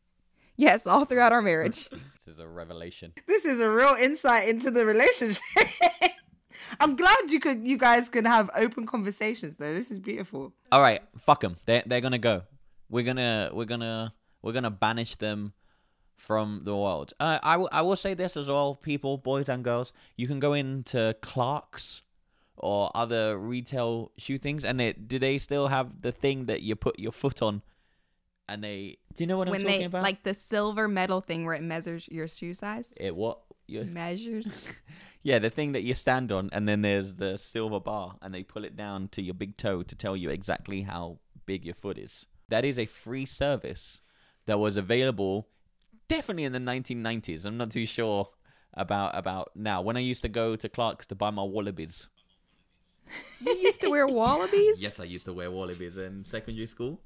yes, 0.57 0.87
all 0.87 1.05
throughout 1.05 1.33
our 1.33 1.43
marriage. 1.43 1.89
This 2.27 2.35
is 2.35 2.41
a 2.41 2.49
revelation. 2.49 3.13
This 3.29 3.45
is 3.45 3.61
a 3.61 3.71
real 3.71 3.95
insight 4.01 4.49
into 4.49 4.73
the 4.73 4.85
relationship. 4.85 5.45
I'm 6.81 6.97
glad 6.97 7.31
you 7.31 7.39
could, 7.39 7.65
you 7.65 7.79
guys 7.79 8.09
can 8.09 8.25
have 8.25 8.51
open 8.57 8.85
conversations 8.85 9.55
though. 9.57 9.73
This 9.73 9.93
is 9.93 10.01
beautiful. 10.01 10.53
All 10.73 10.81
right, 10.81 11.03
fuck 11.19 11.41
them. 11.41 11.57
They 11.67 11.85
they're 11.87 12.01
gonna 12.01 12.19
go. 12.19 12.43
We're 12.91 13.05
gonna 13.05 13.51
we're 13.53 13.65
gonna 13.65 14.13
we're 14.43 14.55
gonna 14.55 14.73
banish 14.73 15.15
them 15.15 15.53
from 16.17 16.63
the 16.65 16.75
world. 16.75 17.13
Uh, 17.21 17.39
I 17.43 17.57
will 17.57 17.69
I 17.73 17.83
will 17.83 17.97
say 17.97 18.15
this 18.15 18.37
as 18.37 18.49
well, 18.49 18.75
people, 18.75 19.19
boys 19.19 19.49
and 19.49 19.63
girls. 19.63 19.93
You 20.17 20.27
can 20.27 20.41
go 20.41 20.53
into 20.53 21.15
Clarks 21.21 22.03
or 22.57 22.91
other 22.95 23.39
retail 23.39 24.13
shoe 24.17 24.39
things? 24.39 24.65
And 24.65 24.81
they, 24.81 24.93
do 24.93 25.19
they 25.19 25.39
still 25.39 25.69
have 25.69 26.03
the 26.03 26.13
thing 26.13 26.47
that 26.47 26.63
you 26.63 26.77
put 26.77 26.99
your 26.99 27.13
foot 27.13 27.43
on? 27.43 27.63
And 28.49 28.63
they, 28.63 28.99
do 29.15 29.25
you 29.25 29.27
know 29.27 29.37
what 29.37 29.49
when 29.49 29.61
I'm 29.61 29.67
talking 29.67 29.81
they 29.81 29.87
about? 29.87 30.03
like 30.03 30.23
the 30.23 30.35
silver 30.35 30.89
metal 30.89 31.21
thing 31.21 31.45
where 31.45 31.55
it 31.55 31.63
measures 31.63 32.09
your 32.11 32.29
shoe 32.29 32.55
size. 32.55 32.97
it 33.01 33.15
what? 33.15 33.41
Your, 33.69 33.85
Measures. 33.85 34.69
yeah, 35.25 35.41
the 35.41 35.51
thing 35.51 35.73
that 35.73 35.83
you 35.83 35.95
stand 35.95 36.31
on, 36.31 36.51
and 36.53 36.69
then 36.69 36.83
there's 36.83 37.15
the 37.15 37.37
silver 37.37 37.81
bar, 37.81 38.15
and 38.23 38.33
they 38.33 38.45
pull 38.45 38.65
it 38.65 38.77
down 38.77 39.09
to 39.09 39.21
your 39.21 39.35
big 39.35 39.57
toe 39.57 39.83
to 39.83 39.95
tell 39.97 40.17
you 40.17 40.31
exactly 40.31 40.83
how 40.83 41.19
big 41.47 41.65
your 41.65 41.75
foot 41.75 41.99
is. 41.99 42.27
That 42.49 42.65
is 42.65 42.79
a 42.79 42.87
free 42.87 43.27
service 43.27 44.01
that 44.47 44.61
was 44.61 44.77
available 44.77 45.49
definitely 46.09 46.45
in 46.45 46.53
the 46.53 46.59
1990s. 46.59 47.45
I'm 47.45 47.57
not 47.57 47.71
too 47.71 47.87
sure 47.87 48.31
about 48.75 49.17
about 49.17 49.53
now. 49.55 49.81
When 49.83 49.97
I 49.97 50.01
used 50.01 50.23
to 50.23 50.29
go 50.29 50.57
to 50.57 50.69
Clarks 50.69 51.07
to 51.09 51.15
buy 51.15 51.31
my 51.31 51.43
Wallabees. 51.43 52.09
you 53.41 53.53
used 53.57 53.81
to 53.83 53.91
wear 53.91 54.07
Wallabees. 54.07 54.75
Yes, 54.79 55.01
I 55.01 55.05
used 55.05 55.27
to 55.27 55.33
wear 55.33 55.51
Wallabees 55.51 55.97
in 55.97 56.25
secondary 56.25 56.67
school. 56.67 57.01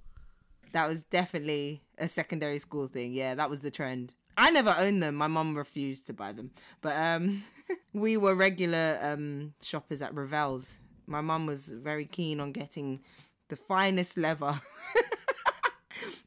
That 0.72 0.88
was 0.88 1.02
definitely 1.02 1.82
a 1.98 2.08
secondary 2.08 2.58
school 2.58 2.86
thing. 2.86 3.12
Yeah, 3.12 3.34
that 3.34 3.50
was 3.50 3.60
the 3.60 3.70
trend. 3.70 4.14
I 4.36 4.50
never 4.50 4.74
owned 4.78 5.02
them. 5.02 5.16
My 5.16 5.26
mum 5.26 5.56
refused 5.56 6.06
to 6.06 6.12
buy 6.12 6.32
them. 6.32 6.50
But 6.80 6.96
um 6.96 7.44
we 7.92 8.16
were 8.16 8.34
regular 8.34 8.98
um 9.02 9.54
shoppers 9.60 10.00
at 10.02 10.14
Ravel's. 10.14 10.74
My 11.06 11.20
mum 11.20 11.46
was 11.46 11.68
very 11.68 12.06
keen 12.06 12.40
on 12.40 12.52
getting 12.52 13.00
the 13.48 13.56
finest 13.56 14.16
leather. 14.16 14.60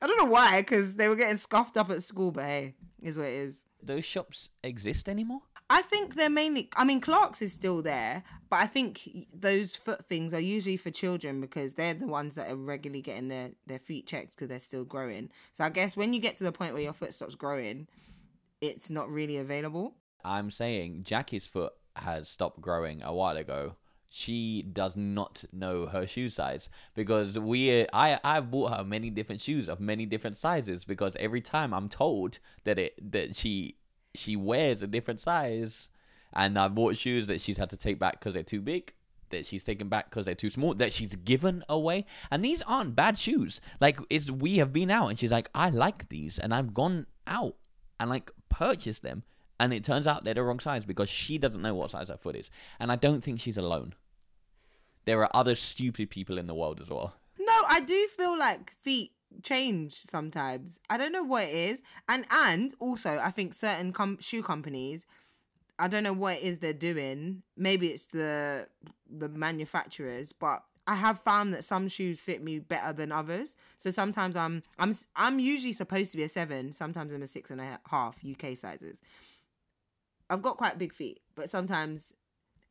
I 0.04 0.08
don't 0.08 0.18
know 0.18 0.26
why, 0.26 0.62
because 0.62 0.96
they 0.96 1.08
were 1.08 1.16
getting 1.16 1.38
scoffed 1.38 1.78
up 1.78 1.90
at 1.90 2.04
school, 2.04 2.32
but 2.32 2.44
hey, 2.44 2.76
is 3.02 3.18
what 3.18 3.28
it 3.28 3.36
is. 3.36 3.64
Those 3.82 4.04
shops 4.04 4.50
exist 4.62 5.08
anymore? 5.08 5.40
I 5.70 5.82
think 5.82 6.16
they're 6.16 6.30
mainly. 6.30 6.70
I 6.76 6.84
mean, 6.84 7.00
Clarks 7.00 7.42
is 7.42 7.54
still 7.54 7.82
there, 7.82 8.24
but 8.50 8.60
I 8.60 8.68
think 8.68 9.10
those 9.34 9.78
foot 9.78 10.06
things 10.06 10.34
are 10.34 10.42
usually 10.42 10.76
for 10.76 10.92
children 10.92 11.40
because 11.40 11.74
they're 11.74 11.94
the 11.94 12.06
ones 12.06 12.36
that 12.36 12.52
are 12.52 12.56
regularly 12.58 13.02
getting 13.02 13.30
their 13.30 13.52
their 13.66 13.80
feet 13.80 14.06
checked 14.06 14.32
because 14.32 14.50
they're 14.50 14.60
still 14.60 14.84
growing. 14.84 15.30
So 15.54 15.64
I 15.64 15.70
guess 15.70 15.96
when 15.96 16.12
you 16.12 16.20
get 16.20 16.36
to 16.36 16.44
the 16.44 16.52
point 16.52 16.74
where 16.74 16.84
your 16.84 16.92
foot 16.92 17.14
stops 17.14 17.36
growing, 17.36 17.88
it's 18.60 18.90
not 18.90 19.10
really 19.10 19.38
available. 19.38 19.96
I'm 20.26 20.52
saying 20.52 21.04
Jackie's 21.04 21.48
foot 21.48 21.72
has 21.96 22.28
stopped 22.28 22.60
growing 22.60 23.02
a 23.04 23.14
while 23.14 23.38
ago. 23.38 23.78
She 24.16 24.62
does 24.62 24.96
not 24.96 25.44
know 25.52 25.88
her 25.88 26.06
shoe 26.06 26.30
size 26.30 26.70
because 26.94 27.40
we 27.40 27.88
I 27.92 28.20
I've 28.24 28.52
bought 28.52 28.78
her 28.78 28.84
many 28.84 29.10
different 29.10 29.42
shoes 29.42 29.68
of 29.68 29.80
many 29.80 30.06
different 30.06 30.38
sizes 30.38 30.86
because 30.86 31.16
every 31.16 31.42
time 31.42 31.74
I'm 31.74 31.90
told 31.90 32.38
that 32.64 32.78
it 32.78 33.12
that 33.12 33.36
she 33.36 33.78
she 34.14 34.36
wears 34.36 34.84
a 34.84 34.88
different 34.88 35.20
size 35.20 35.90
and 36.32 36.60
I 36.60 36.68
bought 36.68 36.96
shoes 36.96 37.26
that 37.26 37.42
she's 37.42 37.58
had 37.58 37.72
to 37.72 37.76
take 37.76 37.98
back 37.98 38.20
because 38.20 38.36
they're 38.36 38.44
too 38.44 38.62
big 38.62 38.94
that 39.32 39.48
she's 39.48 39.64
taken 39.64 39.90
back 39.90 40.12
because 40.12 40.26
they're 40.26 40.36
too 40.36 40.52
small 40.52 40.76
that 40.76 40.94
she's 40.94 41.16
given 41.16 41.64
away. 41.68 42.06
And 42.30 42.46
these 42.46 42.62
aren't 42.68 42.96
bad 42.96 43.18
shoes. 43.18 43.62
Like 43.82 43.98
it's 44.12 44.30
we 44.30 44.60
have 44.60 44.72
been 44.72 44.92
out 44.92 45.08
and 45.08 45.18
she's 45.18 45.32
like 45.32 45.50
I 45.56 45.72
like 45.72 46.10
these 46.10 46.38
and 46.38 46.54
I've 46.54 46.76
gone 46.76 47.08
out 47.26 47.56
and 48.00 48.12
like 48.12 48.30
purchased 48.48 49.02
them 49.02 49.24
and 49.60 49.74
it 49.74 49.84
turns 49.84 50.06
out 50.06 50.24
they're 50.24 50.36
the 50.36 50.44
wrong 50.44 50.60
size 50.60 50.86
because 50.86 51.10
she 51.10 51.40
doesn't 51.40 51.64
know 51.64 51.74
what 51.74 51.90
size 51.90 52.10
her 52.10 52.18
foot 52.18 52.36
is. 52.36 52.52
And 52.80 52.92
I 52.92 52.96
don't 52.96 53.24
think 53.24 53.40
she's 53.40 53.58
alone 53.58 53.96
there 55.06 55.22
are 55.22 55.30
other 55.34 55.56
stupid 55.56 56.10
people 56.10 56.38
in 56.38 56.48
the 56.48 56.56
world 56.56 56.80
as 56.82 56.90
well 56.90 57.14
No, 57.40 57.62
I 57.68 57.80
do 57.82 58.08
feel 58.16 58.38
like 58.38 58.72
feet 58.72 59.12
change 59.42 59.94
sometimes. 59.94 60.80
I 60.90 60.98
don't 60.98 61.12
know 61.12 61.24
what 61.24 61.46
it 61.46 61.56
is, 61.56 61.82
and 62.08 62.26
and 62.32 62.74
also 62.80 63.20
I 63.22 63.32
think 63.32 63.54
certain 63.54 63.92
com- 63.92 64.20
shoe 64.22 64.44
companies, 64.44 65.06
I 65.80 65.88
don't 65.88 66.04
know 66.04 66.14
what 66.14 66.38
it 66.38 66.44
is 66.44 66.60
they're 66.60 66.74
doing. 66.74 67.44
Maybe 67.58 67.88
it's 67.88 68.06
the 68.06 68.68
the 69.10 69.30
manufacturers, 69.30 70.32
but 70.32 70.64
I 70.86 70.96
have 70.96 71.20
found 71.20 71.54
that 71.54 71.64
some 71.64 71.88
shoes 71.88 72.20
fit 72.22 72.44
me 72.44 72.60
better 72.60 72.94
than 72.94 73.12
others. 73.12 73.56
So 73.78 73.92
sometimes 73.92 74.36
I'm 74.36 74.64
I'm 74.78 74.96
I'm 75.16 75.40
usually 75.40 75.74
supposed 75.74 76.12
to 76.12 76.18
be 76.18 76.24
a 76.24 76.30
seven. 76.30 76.74
Sometimes 76.74 77.14
I'm 77.14 77.22
a 77.22 77.28
six 77.28 77.50
and 77.50 77.62
a 77.62 77.80
half 77.90 78.20
UK 78.24 78.56
sizes. 78.56 78.98
I've 80.30 80.42
got 80.42 80.58
quite 80.58 80.78
big 80.78 80.94
feet, 80.94 81.20
but 81.36 81.50
sometimes, 81.50 82.14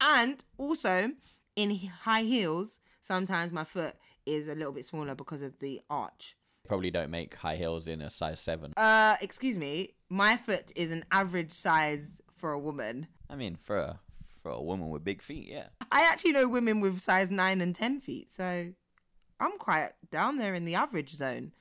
and 0.01 0.43
also 0.59 1.12
in 1.56 1.76
high 2.02 2.23
heels, 2.23 2.80
sometimes 3.00 3.52
my 3.52 3.64
foot 3.64 3.94
is 4.26 4.49
a 4.49 4.54
little 4.54 4.73
bit 4.73 4.85
smaller 4.85 5.14
because 5.14 5.42
of 5.42 5.59
the 5.59 5.80
arch. 5.90 6.37
probably 6.66 6.90
don't 6.90 7.11
make 7.11 7.35
high 7.35 7.56
heels 7.56 7.87
in 7.87 8.00
a 8.00 8.11
size 8.11 8.40
7 8.40 8.73
Uh, 8.76 9.16
excuse 9.21 9.59
me, 9.59 9.94
my 10.09 10.37
foot 10.37 10.71
is 10.76 10.90
an 10.92 11.04
average 11.11 11.52
size 11.52 12.21
for 12.37 12.52
a 12.52 12.59
woman. 12.59 13.06
I 13.28 13.37
mean 13.37 13.56
for 13.56 13.78
a 13.78 14.00
for 14.42 14.50
a 14.50 14.62
woman 14.62 14.90
with 14.90 15.04
big 15.04 15.23
feet 15.23 15.47
yeah 15.49 15.66
I 15.92 16.02
actually 16.02 16.32
know 16.32 16.49
women 16.49 16.80
with 16.80 16.99
size 17.00 17.30
9 17.30 17.61
and 17.61 17.75
10 17.75 18.00
feet, 18.00 18.28
so 18.37 18.73
I'm 19.40 19.59
quite 19.59 19.90
down 20.11 20.38
there 20.38 20.54
in 20.54 20.64
the 20.64 20.75
average 20.76 21.11
zone. 21.14 21.52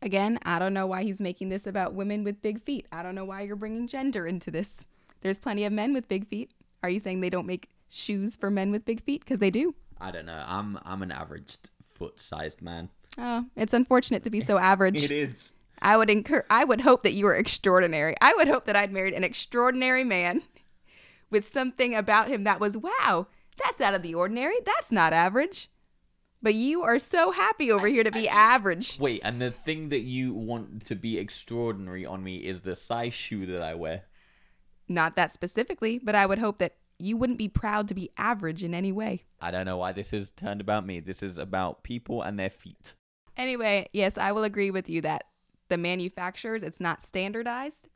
Again, 0.00 0.38
I 0.44 0.58
don't 0.60 0.74
know 0.74 0.86
why 0.86 1.02
he's 1.02 1.20
making 1.20 1.48
this 1.48 1.66
about 1.66 1.92
women 1.94 2.22
with 2.22 2.40
big 2.40 2.62
feet. 2.62 2.86
I 2.92 3.02
don't 3.02 3.14
know 3.16 3.24
why 3.24 3.42
you're 3.42 3.56
bringing 3.56 3.88
gender 3.88 4.26
into 4.26 4.50
this. 4.50 4.84
There's 5.22 5.40
plenty 5.40 5.64
of 5.64 5.72
men 5.72 5.92
with 5.92 6.06
big 6.08 6.28
feet. 6.28 6.52
Are 6.84 6.90
you 6.90 7.00
saying 7.00 7.20
they 7.20 7.30
don't 7.30 7.46
make 7.46 7.68
shoes 7.88 8.36
for 8.36 8.50
men 8.50 8.70
with 8.70 8.84
big 8.84 9.02
feet? 9.02 9.20
Because 9.24 9.38
they 9.38 9.50
do. 9.50 9.74
I 10.00 10.10
don't 10.10 10.26
know 10.26 10.44
I'm 10.46 10.78
I'm 10.84 11.02
an 11.02 11.10
average 11.10 11.56
foot 11.94 12.20
sized 12.20 12.62
man 12.62 12.88
Oh, 13.16 13.46
it's 13.56 13.72
unfortunate 13.74 14.22
to 14.24 14.30
be 14.30 14.40
so 14.40 14.58
average. 14.72 15.02
it 15.02 15.10
is 15.10 15.52
I 15.82 15.96
would 15.96 16.08
incur 16.10 16.44
I 16.48 16.64
would 16.64 16.82
hope 16.82 17.02
that 17.02 17.12
you 17.14 17.24
were 17.24 17.34
extraordinary. 17.34 18.14
I 18.20 18.32
would 18.36 18.48
hope 18.48 18.64
that 18.66 18.76
I'd 18.76 18.92
married 18.92 19.14
an 19.14 19.24
extraordinary 19.24 20.04
man 20.04 20.42
with 21.30 21.48
something 21.48 21.94
about 21.94 22.28
him 22.28 22.44
that 22.44 22.60
was 22.60 22.76
wow, 22.76 23.26
that's 23.62 23.80
out 23.80 23.94
of 23.94 24.02
the 24.02 24.14
ordinary. 24.14 24.56
That's 24.64 24.92
not 24.92 25.12
average. 25.12 25.68
But 26.40 26.54
you 26.54 26.82
are 26.84 27.00
so 27.00 27.32
happy 27.32 27.72
over 27.72 27.88
here 27.88 28.04
to 28.04 28.12
be 28.12 28.28
average. 28.28 28.96
Wait, 29.00 29.20
and 29.24 29.40
the 29.42 29.50
thing 29.50 29.88
that 29.88 30.02
you 30.02 30.32
want 30.32 30.84
to 30.86 30.94
be 30.94 31.18
extraordinary 31.18 32.06
on 32.06 32.22
me 32.22 32.36
is 32.36 32.60
the 32.60 32.76
size 32.76 33.12
shoe 33.14 33.44
that 33.46 33.60
I 33.60 33.74
wear. 33.74 34.02
Not 34.88 35.16
that 35.16 35.32
specifically, 35.32 35.98
but 35.98 36.14
I 36.14 36.26
would 36.26 36.38
hope 36.38 36.58
that 36.58 36.76
you 36.98 37.16
wouldn't 37.16 37.38
be 37.38 37.48
proud 37.48 37.88
to 37.88 37.94
be 37.94 38.10
average 38.16 38.62
in 38.62 38.74
any 38.74 38.92
way. 38.92 39.24
I 39.40 39.50
don't 39.50 39.66
know 39.66 39.76
why 39.76 39.92
this 39.92 40.12
is 40.12 40.30
turned 40.32 40.60
about 40.60 40.84
me. 40.84 41.00
This 41.00 41.22
is 41.22 41.38
about 41.38 41.82
people 41.82 42.22
and 42.22 42.38
their 42.38 42.50
feet. 42.50 42.94
Anyway, 43.36 43.88
yes, 43.92 44.18
I 44.18 44.32
will 44.32 44.44
agree 44.44 44.70
with 44.70 44.88
you 44.88 45.00
that 45.02 45.24
the 45.68 45.76
manufacturers, 45.76 46.62
it's 46.62 46.80
not 46.80 47.02
standardized. 47.02 47.88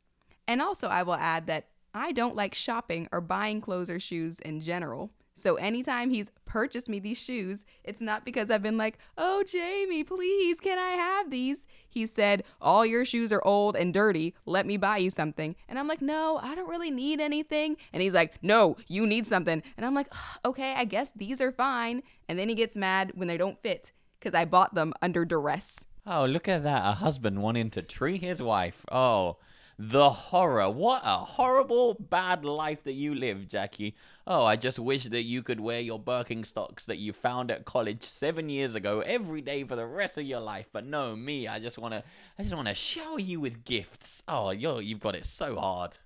And 0.47 0.61
also, 0.61 0.87
I 0.87 1.03
will 1.03 1.15
add 1.15 1.47
that 1.47 1.67
I 1.93 2.11
don't 2.11 2.35
like 2.35 2.53
shopping 2.53 3.07
or 3.11 3.21
buying 3.21 3.61
clothes 3.61 3.89
or 3.89 3.99
shoes 3.99 4.39
in 4.39 4.61
general. 4.61 5.11
So 5.35 5.55
anytime 5.55 6.11
he's 6.11 6.31
purchased 6.45 6.87
me 6.87 6.99
these 6.99 7.19
shoes, 7.19 7.65
it's 7.83 8.01
not 8.01 8.23
because 8.23 8.51
I've 8.51 8.61
been 8.61 8.77
like, 8.77 8.99
oh, 9.17 9.43
Jamie, 9.43 10.03
please, 10.03 10.59
can 10.59 10.77
I 10.77 10.91
have 10.91 11.31
these? 11.31 11.67
He 11.89 12.05
said, 12.05 12.43
all 12.61 12.85
your 12.85 13.03
shoes 13.03 13.33
are 13.33 13.43
old 13.43 13.75
and 13.75 13.93
dirty. 13.93 14.35
Let 14.45 14.65
me 14.65 14.77
buy 14.77 14.97
you 14.97 15.09
something. 15.09 15.55
And 15.67 15.79
I'm 15.79 15.87
like, 15.87 16.01
no, 16.01 16.39
I 16.41 16.53
don't 16.55 16.69
really 16.69 16.91
need 16.91 17.19
anything. 17.19 17.77
And 17.91 18.03
he's 18.03 18.13
like, 18.13 18.35
no, 18.43 18.77
you 18.87 19.07
need 19.07 19.25
something. 19.25 19.63
And 19.75 19.85
I'm 19.85 19.95
like, 19.95 20.13
okay, 20.45 20.73
I 20.73 20.85
guess 20.85 21.11
these 21.15 21.41
are 21.41 21.51
fine. 21.51 22.03
And 22.29 22.37
then 22.37 22.47
he 22.47 22.55
gets 22.55 22.77
mad 22.77 23.13
when 23.15 23.27
they 23.27 23.37
don't 23.37 23.61
fit 23.61 23.91
because 24.19 24.33
I 24.33 24.45
bought 24.45 24.75
them 24.75 24.93
under 25.01 25.25
duress. 25.25 25.83
Oh, 26.05 26.25
look 26.25 26.47
at 26.47 26.63
that. 26.63 26.85
A 26.85 26.91
husband 26.93 27.41
wanting 27.41 27.69
to 27.71 27.81
treat 27.81 28.21
his 28.21 28.41
wife. 28.41 28.85
Oh, 28.91 29.37
the 29.77 30.09
horror. 30.09 30.69
What 30.69 31.01
a 31.03 31.17
horrible, 31.17 31.95
bad 31.95 32.45
life 32.45 32.83
that 32.83 32.93
you 32.93 33.15
live, 33.15 33.47
Jackie. 33.47 33.95
Oh, 34.25 34.45
I 34.45 34.55
just 34.55 34.79
wish 34.79 35.05
that 35.05 35.23
you 35.23 35.43
could 35.43 35.59
wear 35.59 35.79
your 35.79 35.99
Birkenstocks 35.99 36.85
that 36.85 36.97
you 36.97 37.13
found 37.13 37.51
at 37.51 37.65
college 37.65 38.03
seven 38.03 38.49
years 38.49 38.75
ago 38.75 39.01
every 39.01 39.41
day 39.41 39.63
for 39.63 39.75
the 39.75 39.85
rest 39.85 40.17
of 40.17 40.23
your 40.23 40.39
life. 40.39 40.67
But 40.71 40.85
no, 40.85 41.15
me, 41.15 41.47
I 41.47 41.59
just 41.59 41.77
wanna 41.77 42.03
I 42.37 42.43
just 42.43 42.55
wanna 42.55 42.75
shower 42.75 43.19
you 43.19 43.39
with 43.39 43.65
gifts. 43.65 44.23
Oh, 44.27 44.51
you're 44.51 44.81
you've 44.81 44.99
got 44.99 45.15
it 45.15 45.25
so 45.25 45.55
hard. 45.55 45.97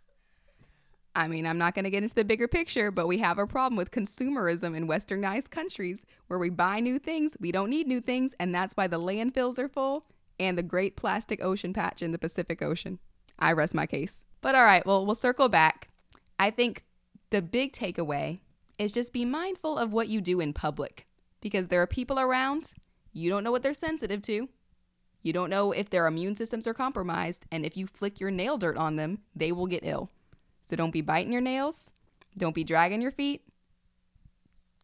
I 1.15 1.27
mean, 1.27 1.47
I'm 1.47 1.57
not 1.57 1.73
going 1.73 1.85
to 1.85 1.89
get 1.89 2.03
into 2.03 2.13
the 2.13 2.23
bigger 2.23 2.47
picture, 2.47 2.91
but 2.91 3.07
we 3.07 3.17
have 3.17 3.39
a 3.39 3.47
problem 3.47 3.75
with 3.75 3.89
consumerism 3.89 4.77
in 4.77 4.87
westernized 4.87 5.49
countries 5.49 6.05
where 6.27 6.37
we 6.37 6.51
buy 6.51 6.79
new 6.79 6.99
things, 6.99 7.35
we 7.39 7.51
don't 7.51 7.71
need 7.71 7.87
new 7.87 8.01
things, 8.01 8.35
and 8.39 8.53
that's 8.53 8.77
why 8.77 8.85
the 8.85 8.99
landfills 8.99 9.57
are 9.57 9.67
full 9.67 10.05
and 10.39 10.59
the 10.59 10.61
great 10.63 10.95
plastic 10.95 11.43
ocean 11.43 11.73
patch 11.73 12.03
in 12.03 12.11
the 12.11 12.19
Pacific 12.19 12.61
Ocean. 12.61 12.99
I 13.39 13.51
rest 13.53 13.75
my 13.75 13.85
case. 13.85 14.25
But 14.41 14.55
all 14.55 14.63
right, 14.63 14.85
well, 14.85 15.05
we'll 15.05 15.15
circle 15.15 15.49
back. 15.49 15.89
I 16.39 16.49
think 16.51 16.83
the 17.29 17.41
big 17.41 17.73
takeaway 17.73 18.39
is 18.77 18.91
just 18.91 19.13
be 19.13 19.25
mindful 19.25 19.77
of 19.77 19.91
what 19.91 20.07
you 20.07 20.21
do 20.21 20.39
in 20.39 20.53
public 20.53 21.05
because 21.41 21.67
there 21.67 21.81
are 21.81 21.87
people 21.87 22.19
around, 22.19 22.73
you 23.13 23.29
don't 23.29 23.43
know 23.43 23.51
what 23.51 23.63
they're 23.63 23.73
sensitive 23.73 24.21
to. 24.23 24.49
You 25.23 25.33
don't 25.33 25.49
know 25.49 25.71
if 25.71 25.89
their 25.89 26.07
immune 26.07 26.35
systems 26.35 26.67
are 26.67 26.73
compromised, 26.73 27.45
and 27.51 27.65
if 27.65 27.75
you 27.75 27.87
flick 27.87 28.19
your 28.19 28.31
nail 28.31 28.57
dirt 28.57 28.77
on 28.77 28.95
them, 28.95 29.19
they 29.35 29.51
will 29.51 29.67
get 29.67 29.83
ill. 29.83 30.09
So 30.65 30.75
don't 30.75 30.91
be 30.91 31.01
biting 31.01 31.31
your 31.31 31.41
nails. 31.41 31.91
Don't 32.37 32.55
be 32.55 32.63
dragging 32.63 33.01
your 33.01 33.11
feet. 33.11 33.41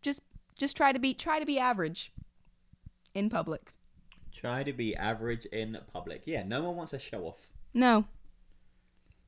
Just 0.02 0.22
just 0.58 0.76
try 0.76 0.92
to 0.92 1.00
be 1.00 1.14
try 1.14 1.40
to 1.40 1.46
be 1.46 1.60
average 1.60 2.12
in 3.14 3.30
public. 3.30 3.74
Try 4.34 4.64
to 4.64 4.74
be 4.74 4.96
average 4.96 5.46
in 5.46 5.78
public. 5.94 6.24
Yeah, 6.26 6.44
no 6.44 6.64
one 6.64 6.76
wants 6.76 6.92
to 6.92 7.00
show 7.00 7.24
off. 7.26 7.48
No. 7.74 8.06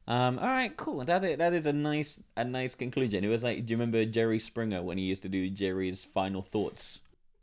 Um, 0.07 0.37
all 0.37 0.47
right, 0.47 0.75
cool. 0.77 1.03
That 1.03 1.23
is, 1.23 1.37
that 1.37 1.53
is 1.53 1.65
a 1.65 1.73
nice 1.73 2.19
a 2.37 2.43
nice 2.43 2.75
conclusion. 2.75 3.23
It 3.23 3.27
was 3.27 3.43
like, 3.43 3.65
do 3.65 3.71
you 3.71 3.77
remember 3.77 4.05
Jerry 4.05 4.39
Springer 4.39 4.83
when 4.83 4.97
he 4.97 5.03
used 5.03 5.23
to 5.23 5.29
do 5.29 5.49
Jerry's 5.49 6.03
final 6.03 6.41
thoughts? 6.41 6.99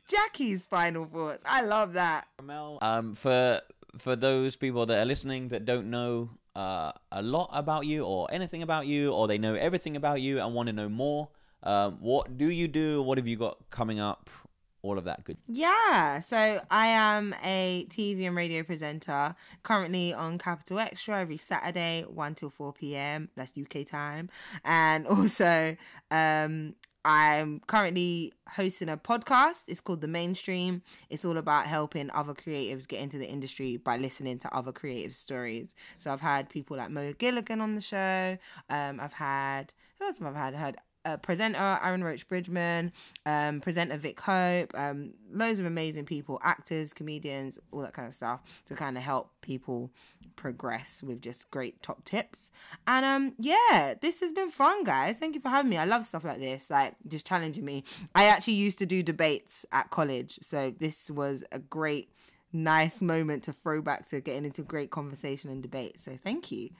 Jackie's 0.07 0.66
final 0.66 1.07
thoughts. 1.07 1.42
I 1.47 1.62
love 1.62 1.95
that. 1.95 2.26
Mel, 2.42 2.78
um, 2.83 3.14
for 3.14 3.61
for 3.99 4.14
those 4.14 4.57
people 4.57 4.87
that 4.87 4.99
are 4.99 5.04
listening 5.04 5.49
that 5.49 5.64
don't 5.64 5.90
know 5.90 6.31
uh, 6.54 6.92
a 7.11 7.23
lot 7.23 7.50
about 7.52 7.87
you 7.87 8.04
or 8.04 8.28
anything 8.33 8.62
about 8.62 8.87
you, 8.87 9.12
or 9.12 9.26
they 9.26 9.38
know 9.38 9.54
everything 9.54 9.97
about 9.97 10.21
you 10.21 10.40
and 10.40 10.54
want 10.54 10.69
to 10.69 10.73
know 10.73 10.88
more, 10.88 11.28
um, 11.62 11.99
what 12.00 12.38
do 12.38 12.49
you 12.49 12.69
do? 12.69 13.02
What 13.02 13.19
have 13.19 13.26
you 13.26 13.37
got 13.37 13.59
coming 13.71 13.99
up? 13.99 14.31
All 14.83 14.99
of 14.99 15.05
that 15.05 15.23
good. 15.23 15.37
Yeah, 15.47 16.19
so 16.21 16.61
I 16.71 16.87
am 16.89 17.37
a 17.45 17.87
TV 17.89 18.27
and 18.27 18.35
radio 18.35 18.65
presenter 18.65 19.37
currently 19.62 20.12
on 20.12 20.39
Capital 20.39 20.81
Extra 20.81 21.21
every 21.21 21.37
Saturday, 21.37 22.05
1 22.09 22.35
till 22.35 22.51
4 22.51 22.73
p.m. 22.73 23.29
That's 23.37 23.53
UK 23.57 23.87
time. 23.87 24.29
And 24.65 25.07
also, 25.09 25.77
um, 26.11 26.75
I'm 27.05 27.61
currently 27.67 28.33
hosting 28.49 28.89
a 28.89 28.97
podcast. 28.97 29.65
It's 29.67 29.81
called 29.81 30.01
The 30.01 30.09
Mainstream. 30.09 30.83
It's 31.11 31.25
all 31.25 31.37
about 31.37 31.67
helping 31.67 32.11
other 32.11 32.35
creatives 32.35 32.87
get 32.87 33.01
into 33.01 33.19
the 33.19 33.27
industry 33.27 33.77
by 33.77 33.97
listening 33.97 34.39
to 34.41 34.55
other 34.55 34.73
creative 34.73 35.15
stories. 35.15 35.75
So 35.99 36.12
I've 36.12 36.21
had 36.21 36.49
people 36.49 36.77
like 36.77 36.91
Mo 36.91 37.12
Gilligan 37.12 37.61
on 37.61 37.75
the 37.75 37.81
show. 37.81 38.39
Um, 38.69 39.01
I've 39.01 39.15
had 39.15 39.75
who 39.99 40.07
else 40.07 40.19
have 40.19 40.35
I 40.35 40.39
had? 40.39 40.55
I 40.55 40.59
had 40.59 40.77
uh, 41.05 41.17
presenter 41.17 41.81
Aaron 41.83 42.05
Roach 42.05 42.29
Bridgman, 42.29 42.93
um, 43.27 43.61
presenter 43.61 43.97
Vick 43.97 44.21
Hope, 44.21 44.73
um, 44.77 45.15
loads 45.33 45.59
of 45.59 45.67
amazing 45.67 46.05
people, 46.05 46.41
actors, 46.43 46.93
comedians, 46.93 47.59
all 47.71 47.81
that 47.81 47.93
kind 47.93 48.09
of 48.09 48.15
stuff 48.15 48.41
to 48.67 48.75
kind 48.75 48.97
of 48.97 49.03
help 49.03 49.31
people 49.41 49.91
progress 50.37 51.03
with 51.03 51.21
just 51.21 51.51
great 51.51 51.83
top 51.83 52.05
tips. 52.05 52.51
And 52.87 53.05
um, 53.05 53.35
yeah, 53.39 53.95
this 54.01 54.21
has 54.21 54.33
been 54.33 54.51
fun, 54.51 54.85
guys. 54.85 55.17
Thank 55.17 55.35
you 55.35 55.41
for 55.41 55.49
having 55.49 55.71
me. 55.71 55.79
I 55.79 55.85
love 55.85 56.05
stuff 56.05 56.25
like 56.25 56.39
this, 56.39 56.71
like 56.71 56.95
just 57.07 57.27
challenging 57.27 57.65
me. 57.65 57.85
I 58.15 58.25
actually 58.25 58.55
used 58.55 58.79
to 58.79 58.87
do 58.87 59.03
debates 59.03 59.67
at 59.73 59.91
college, 59.91 60.39
so 60.43 60.73
this 60.79 61.11
was 61.11 61.45
a 61.53 61.59
great, 61.59 62.11
nice 62.53 63.03
moment 63.03 63.43
to 63.45 63.53
throw 63.53 63.83
back 63.83 64.07
to 64.11 64.21
getting 64.21 64.45
into 64.45 64.63
great 64.63 64.91
conversation 64.91 65.51
and 65.51 65.63
debate. 65.63 65.99
So 66.01 66.19
thank 66.23 66.51
you. 66.53 66.71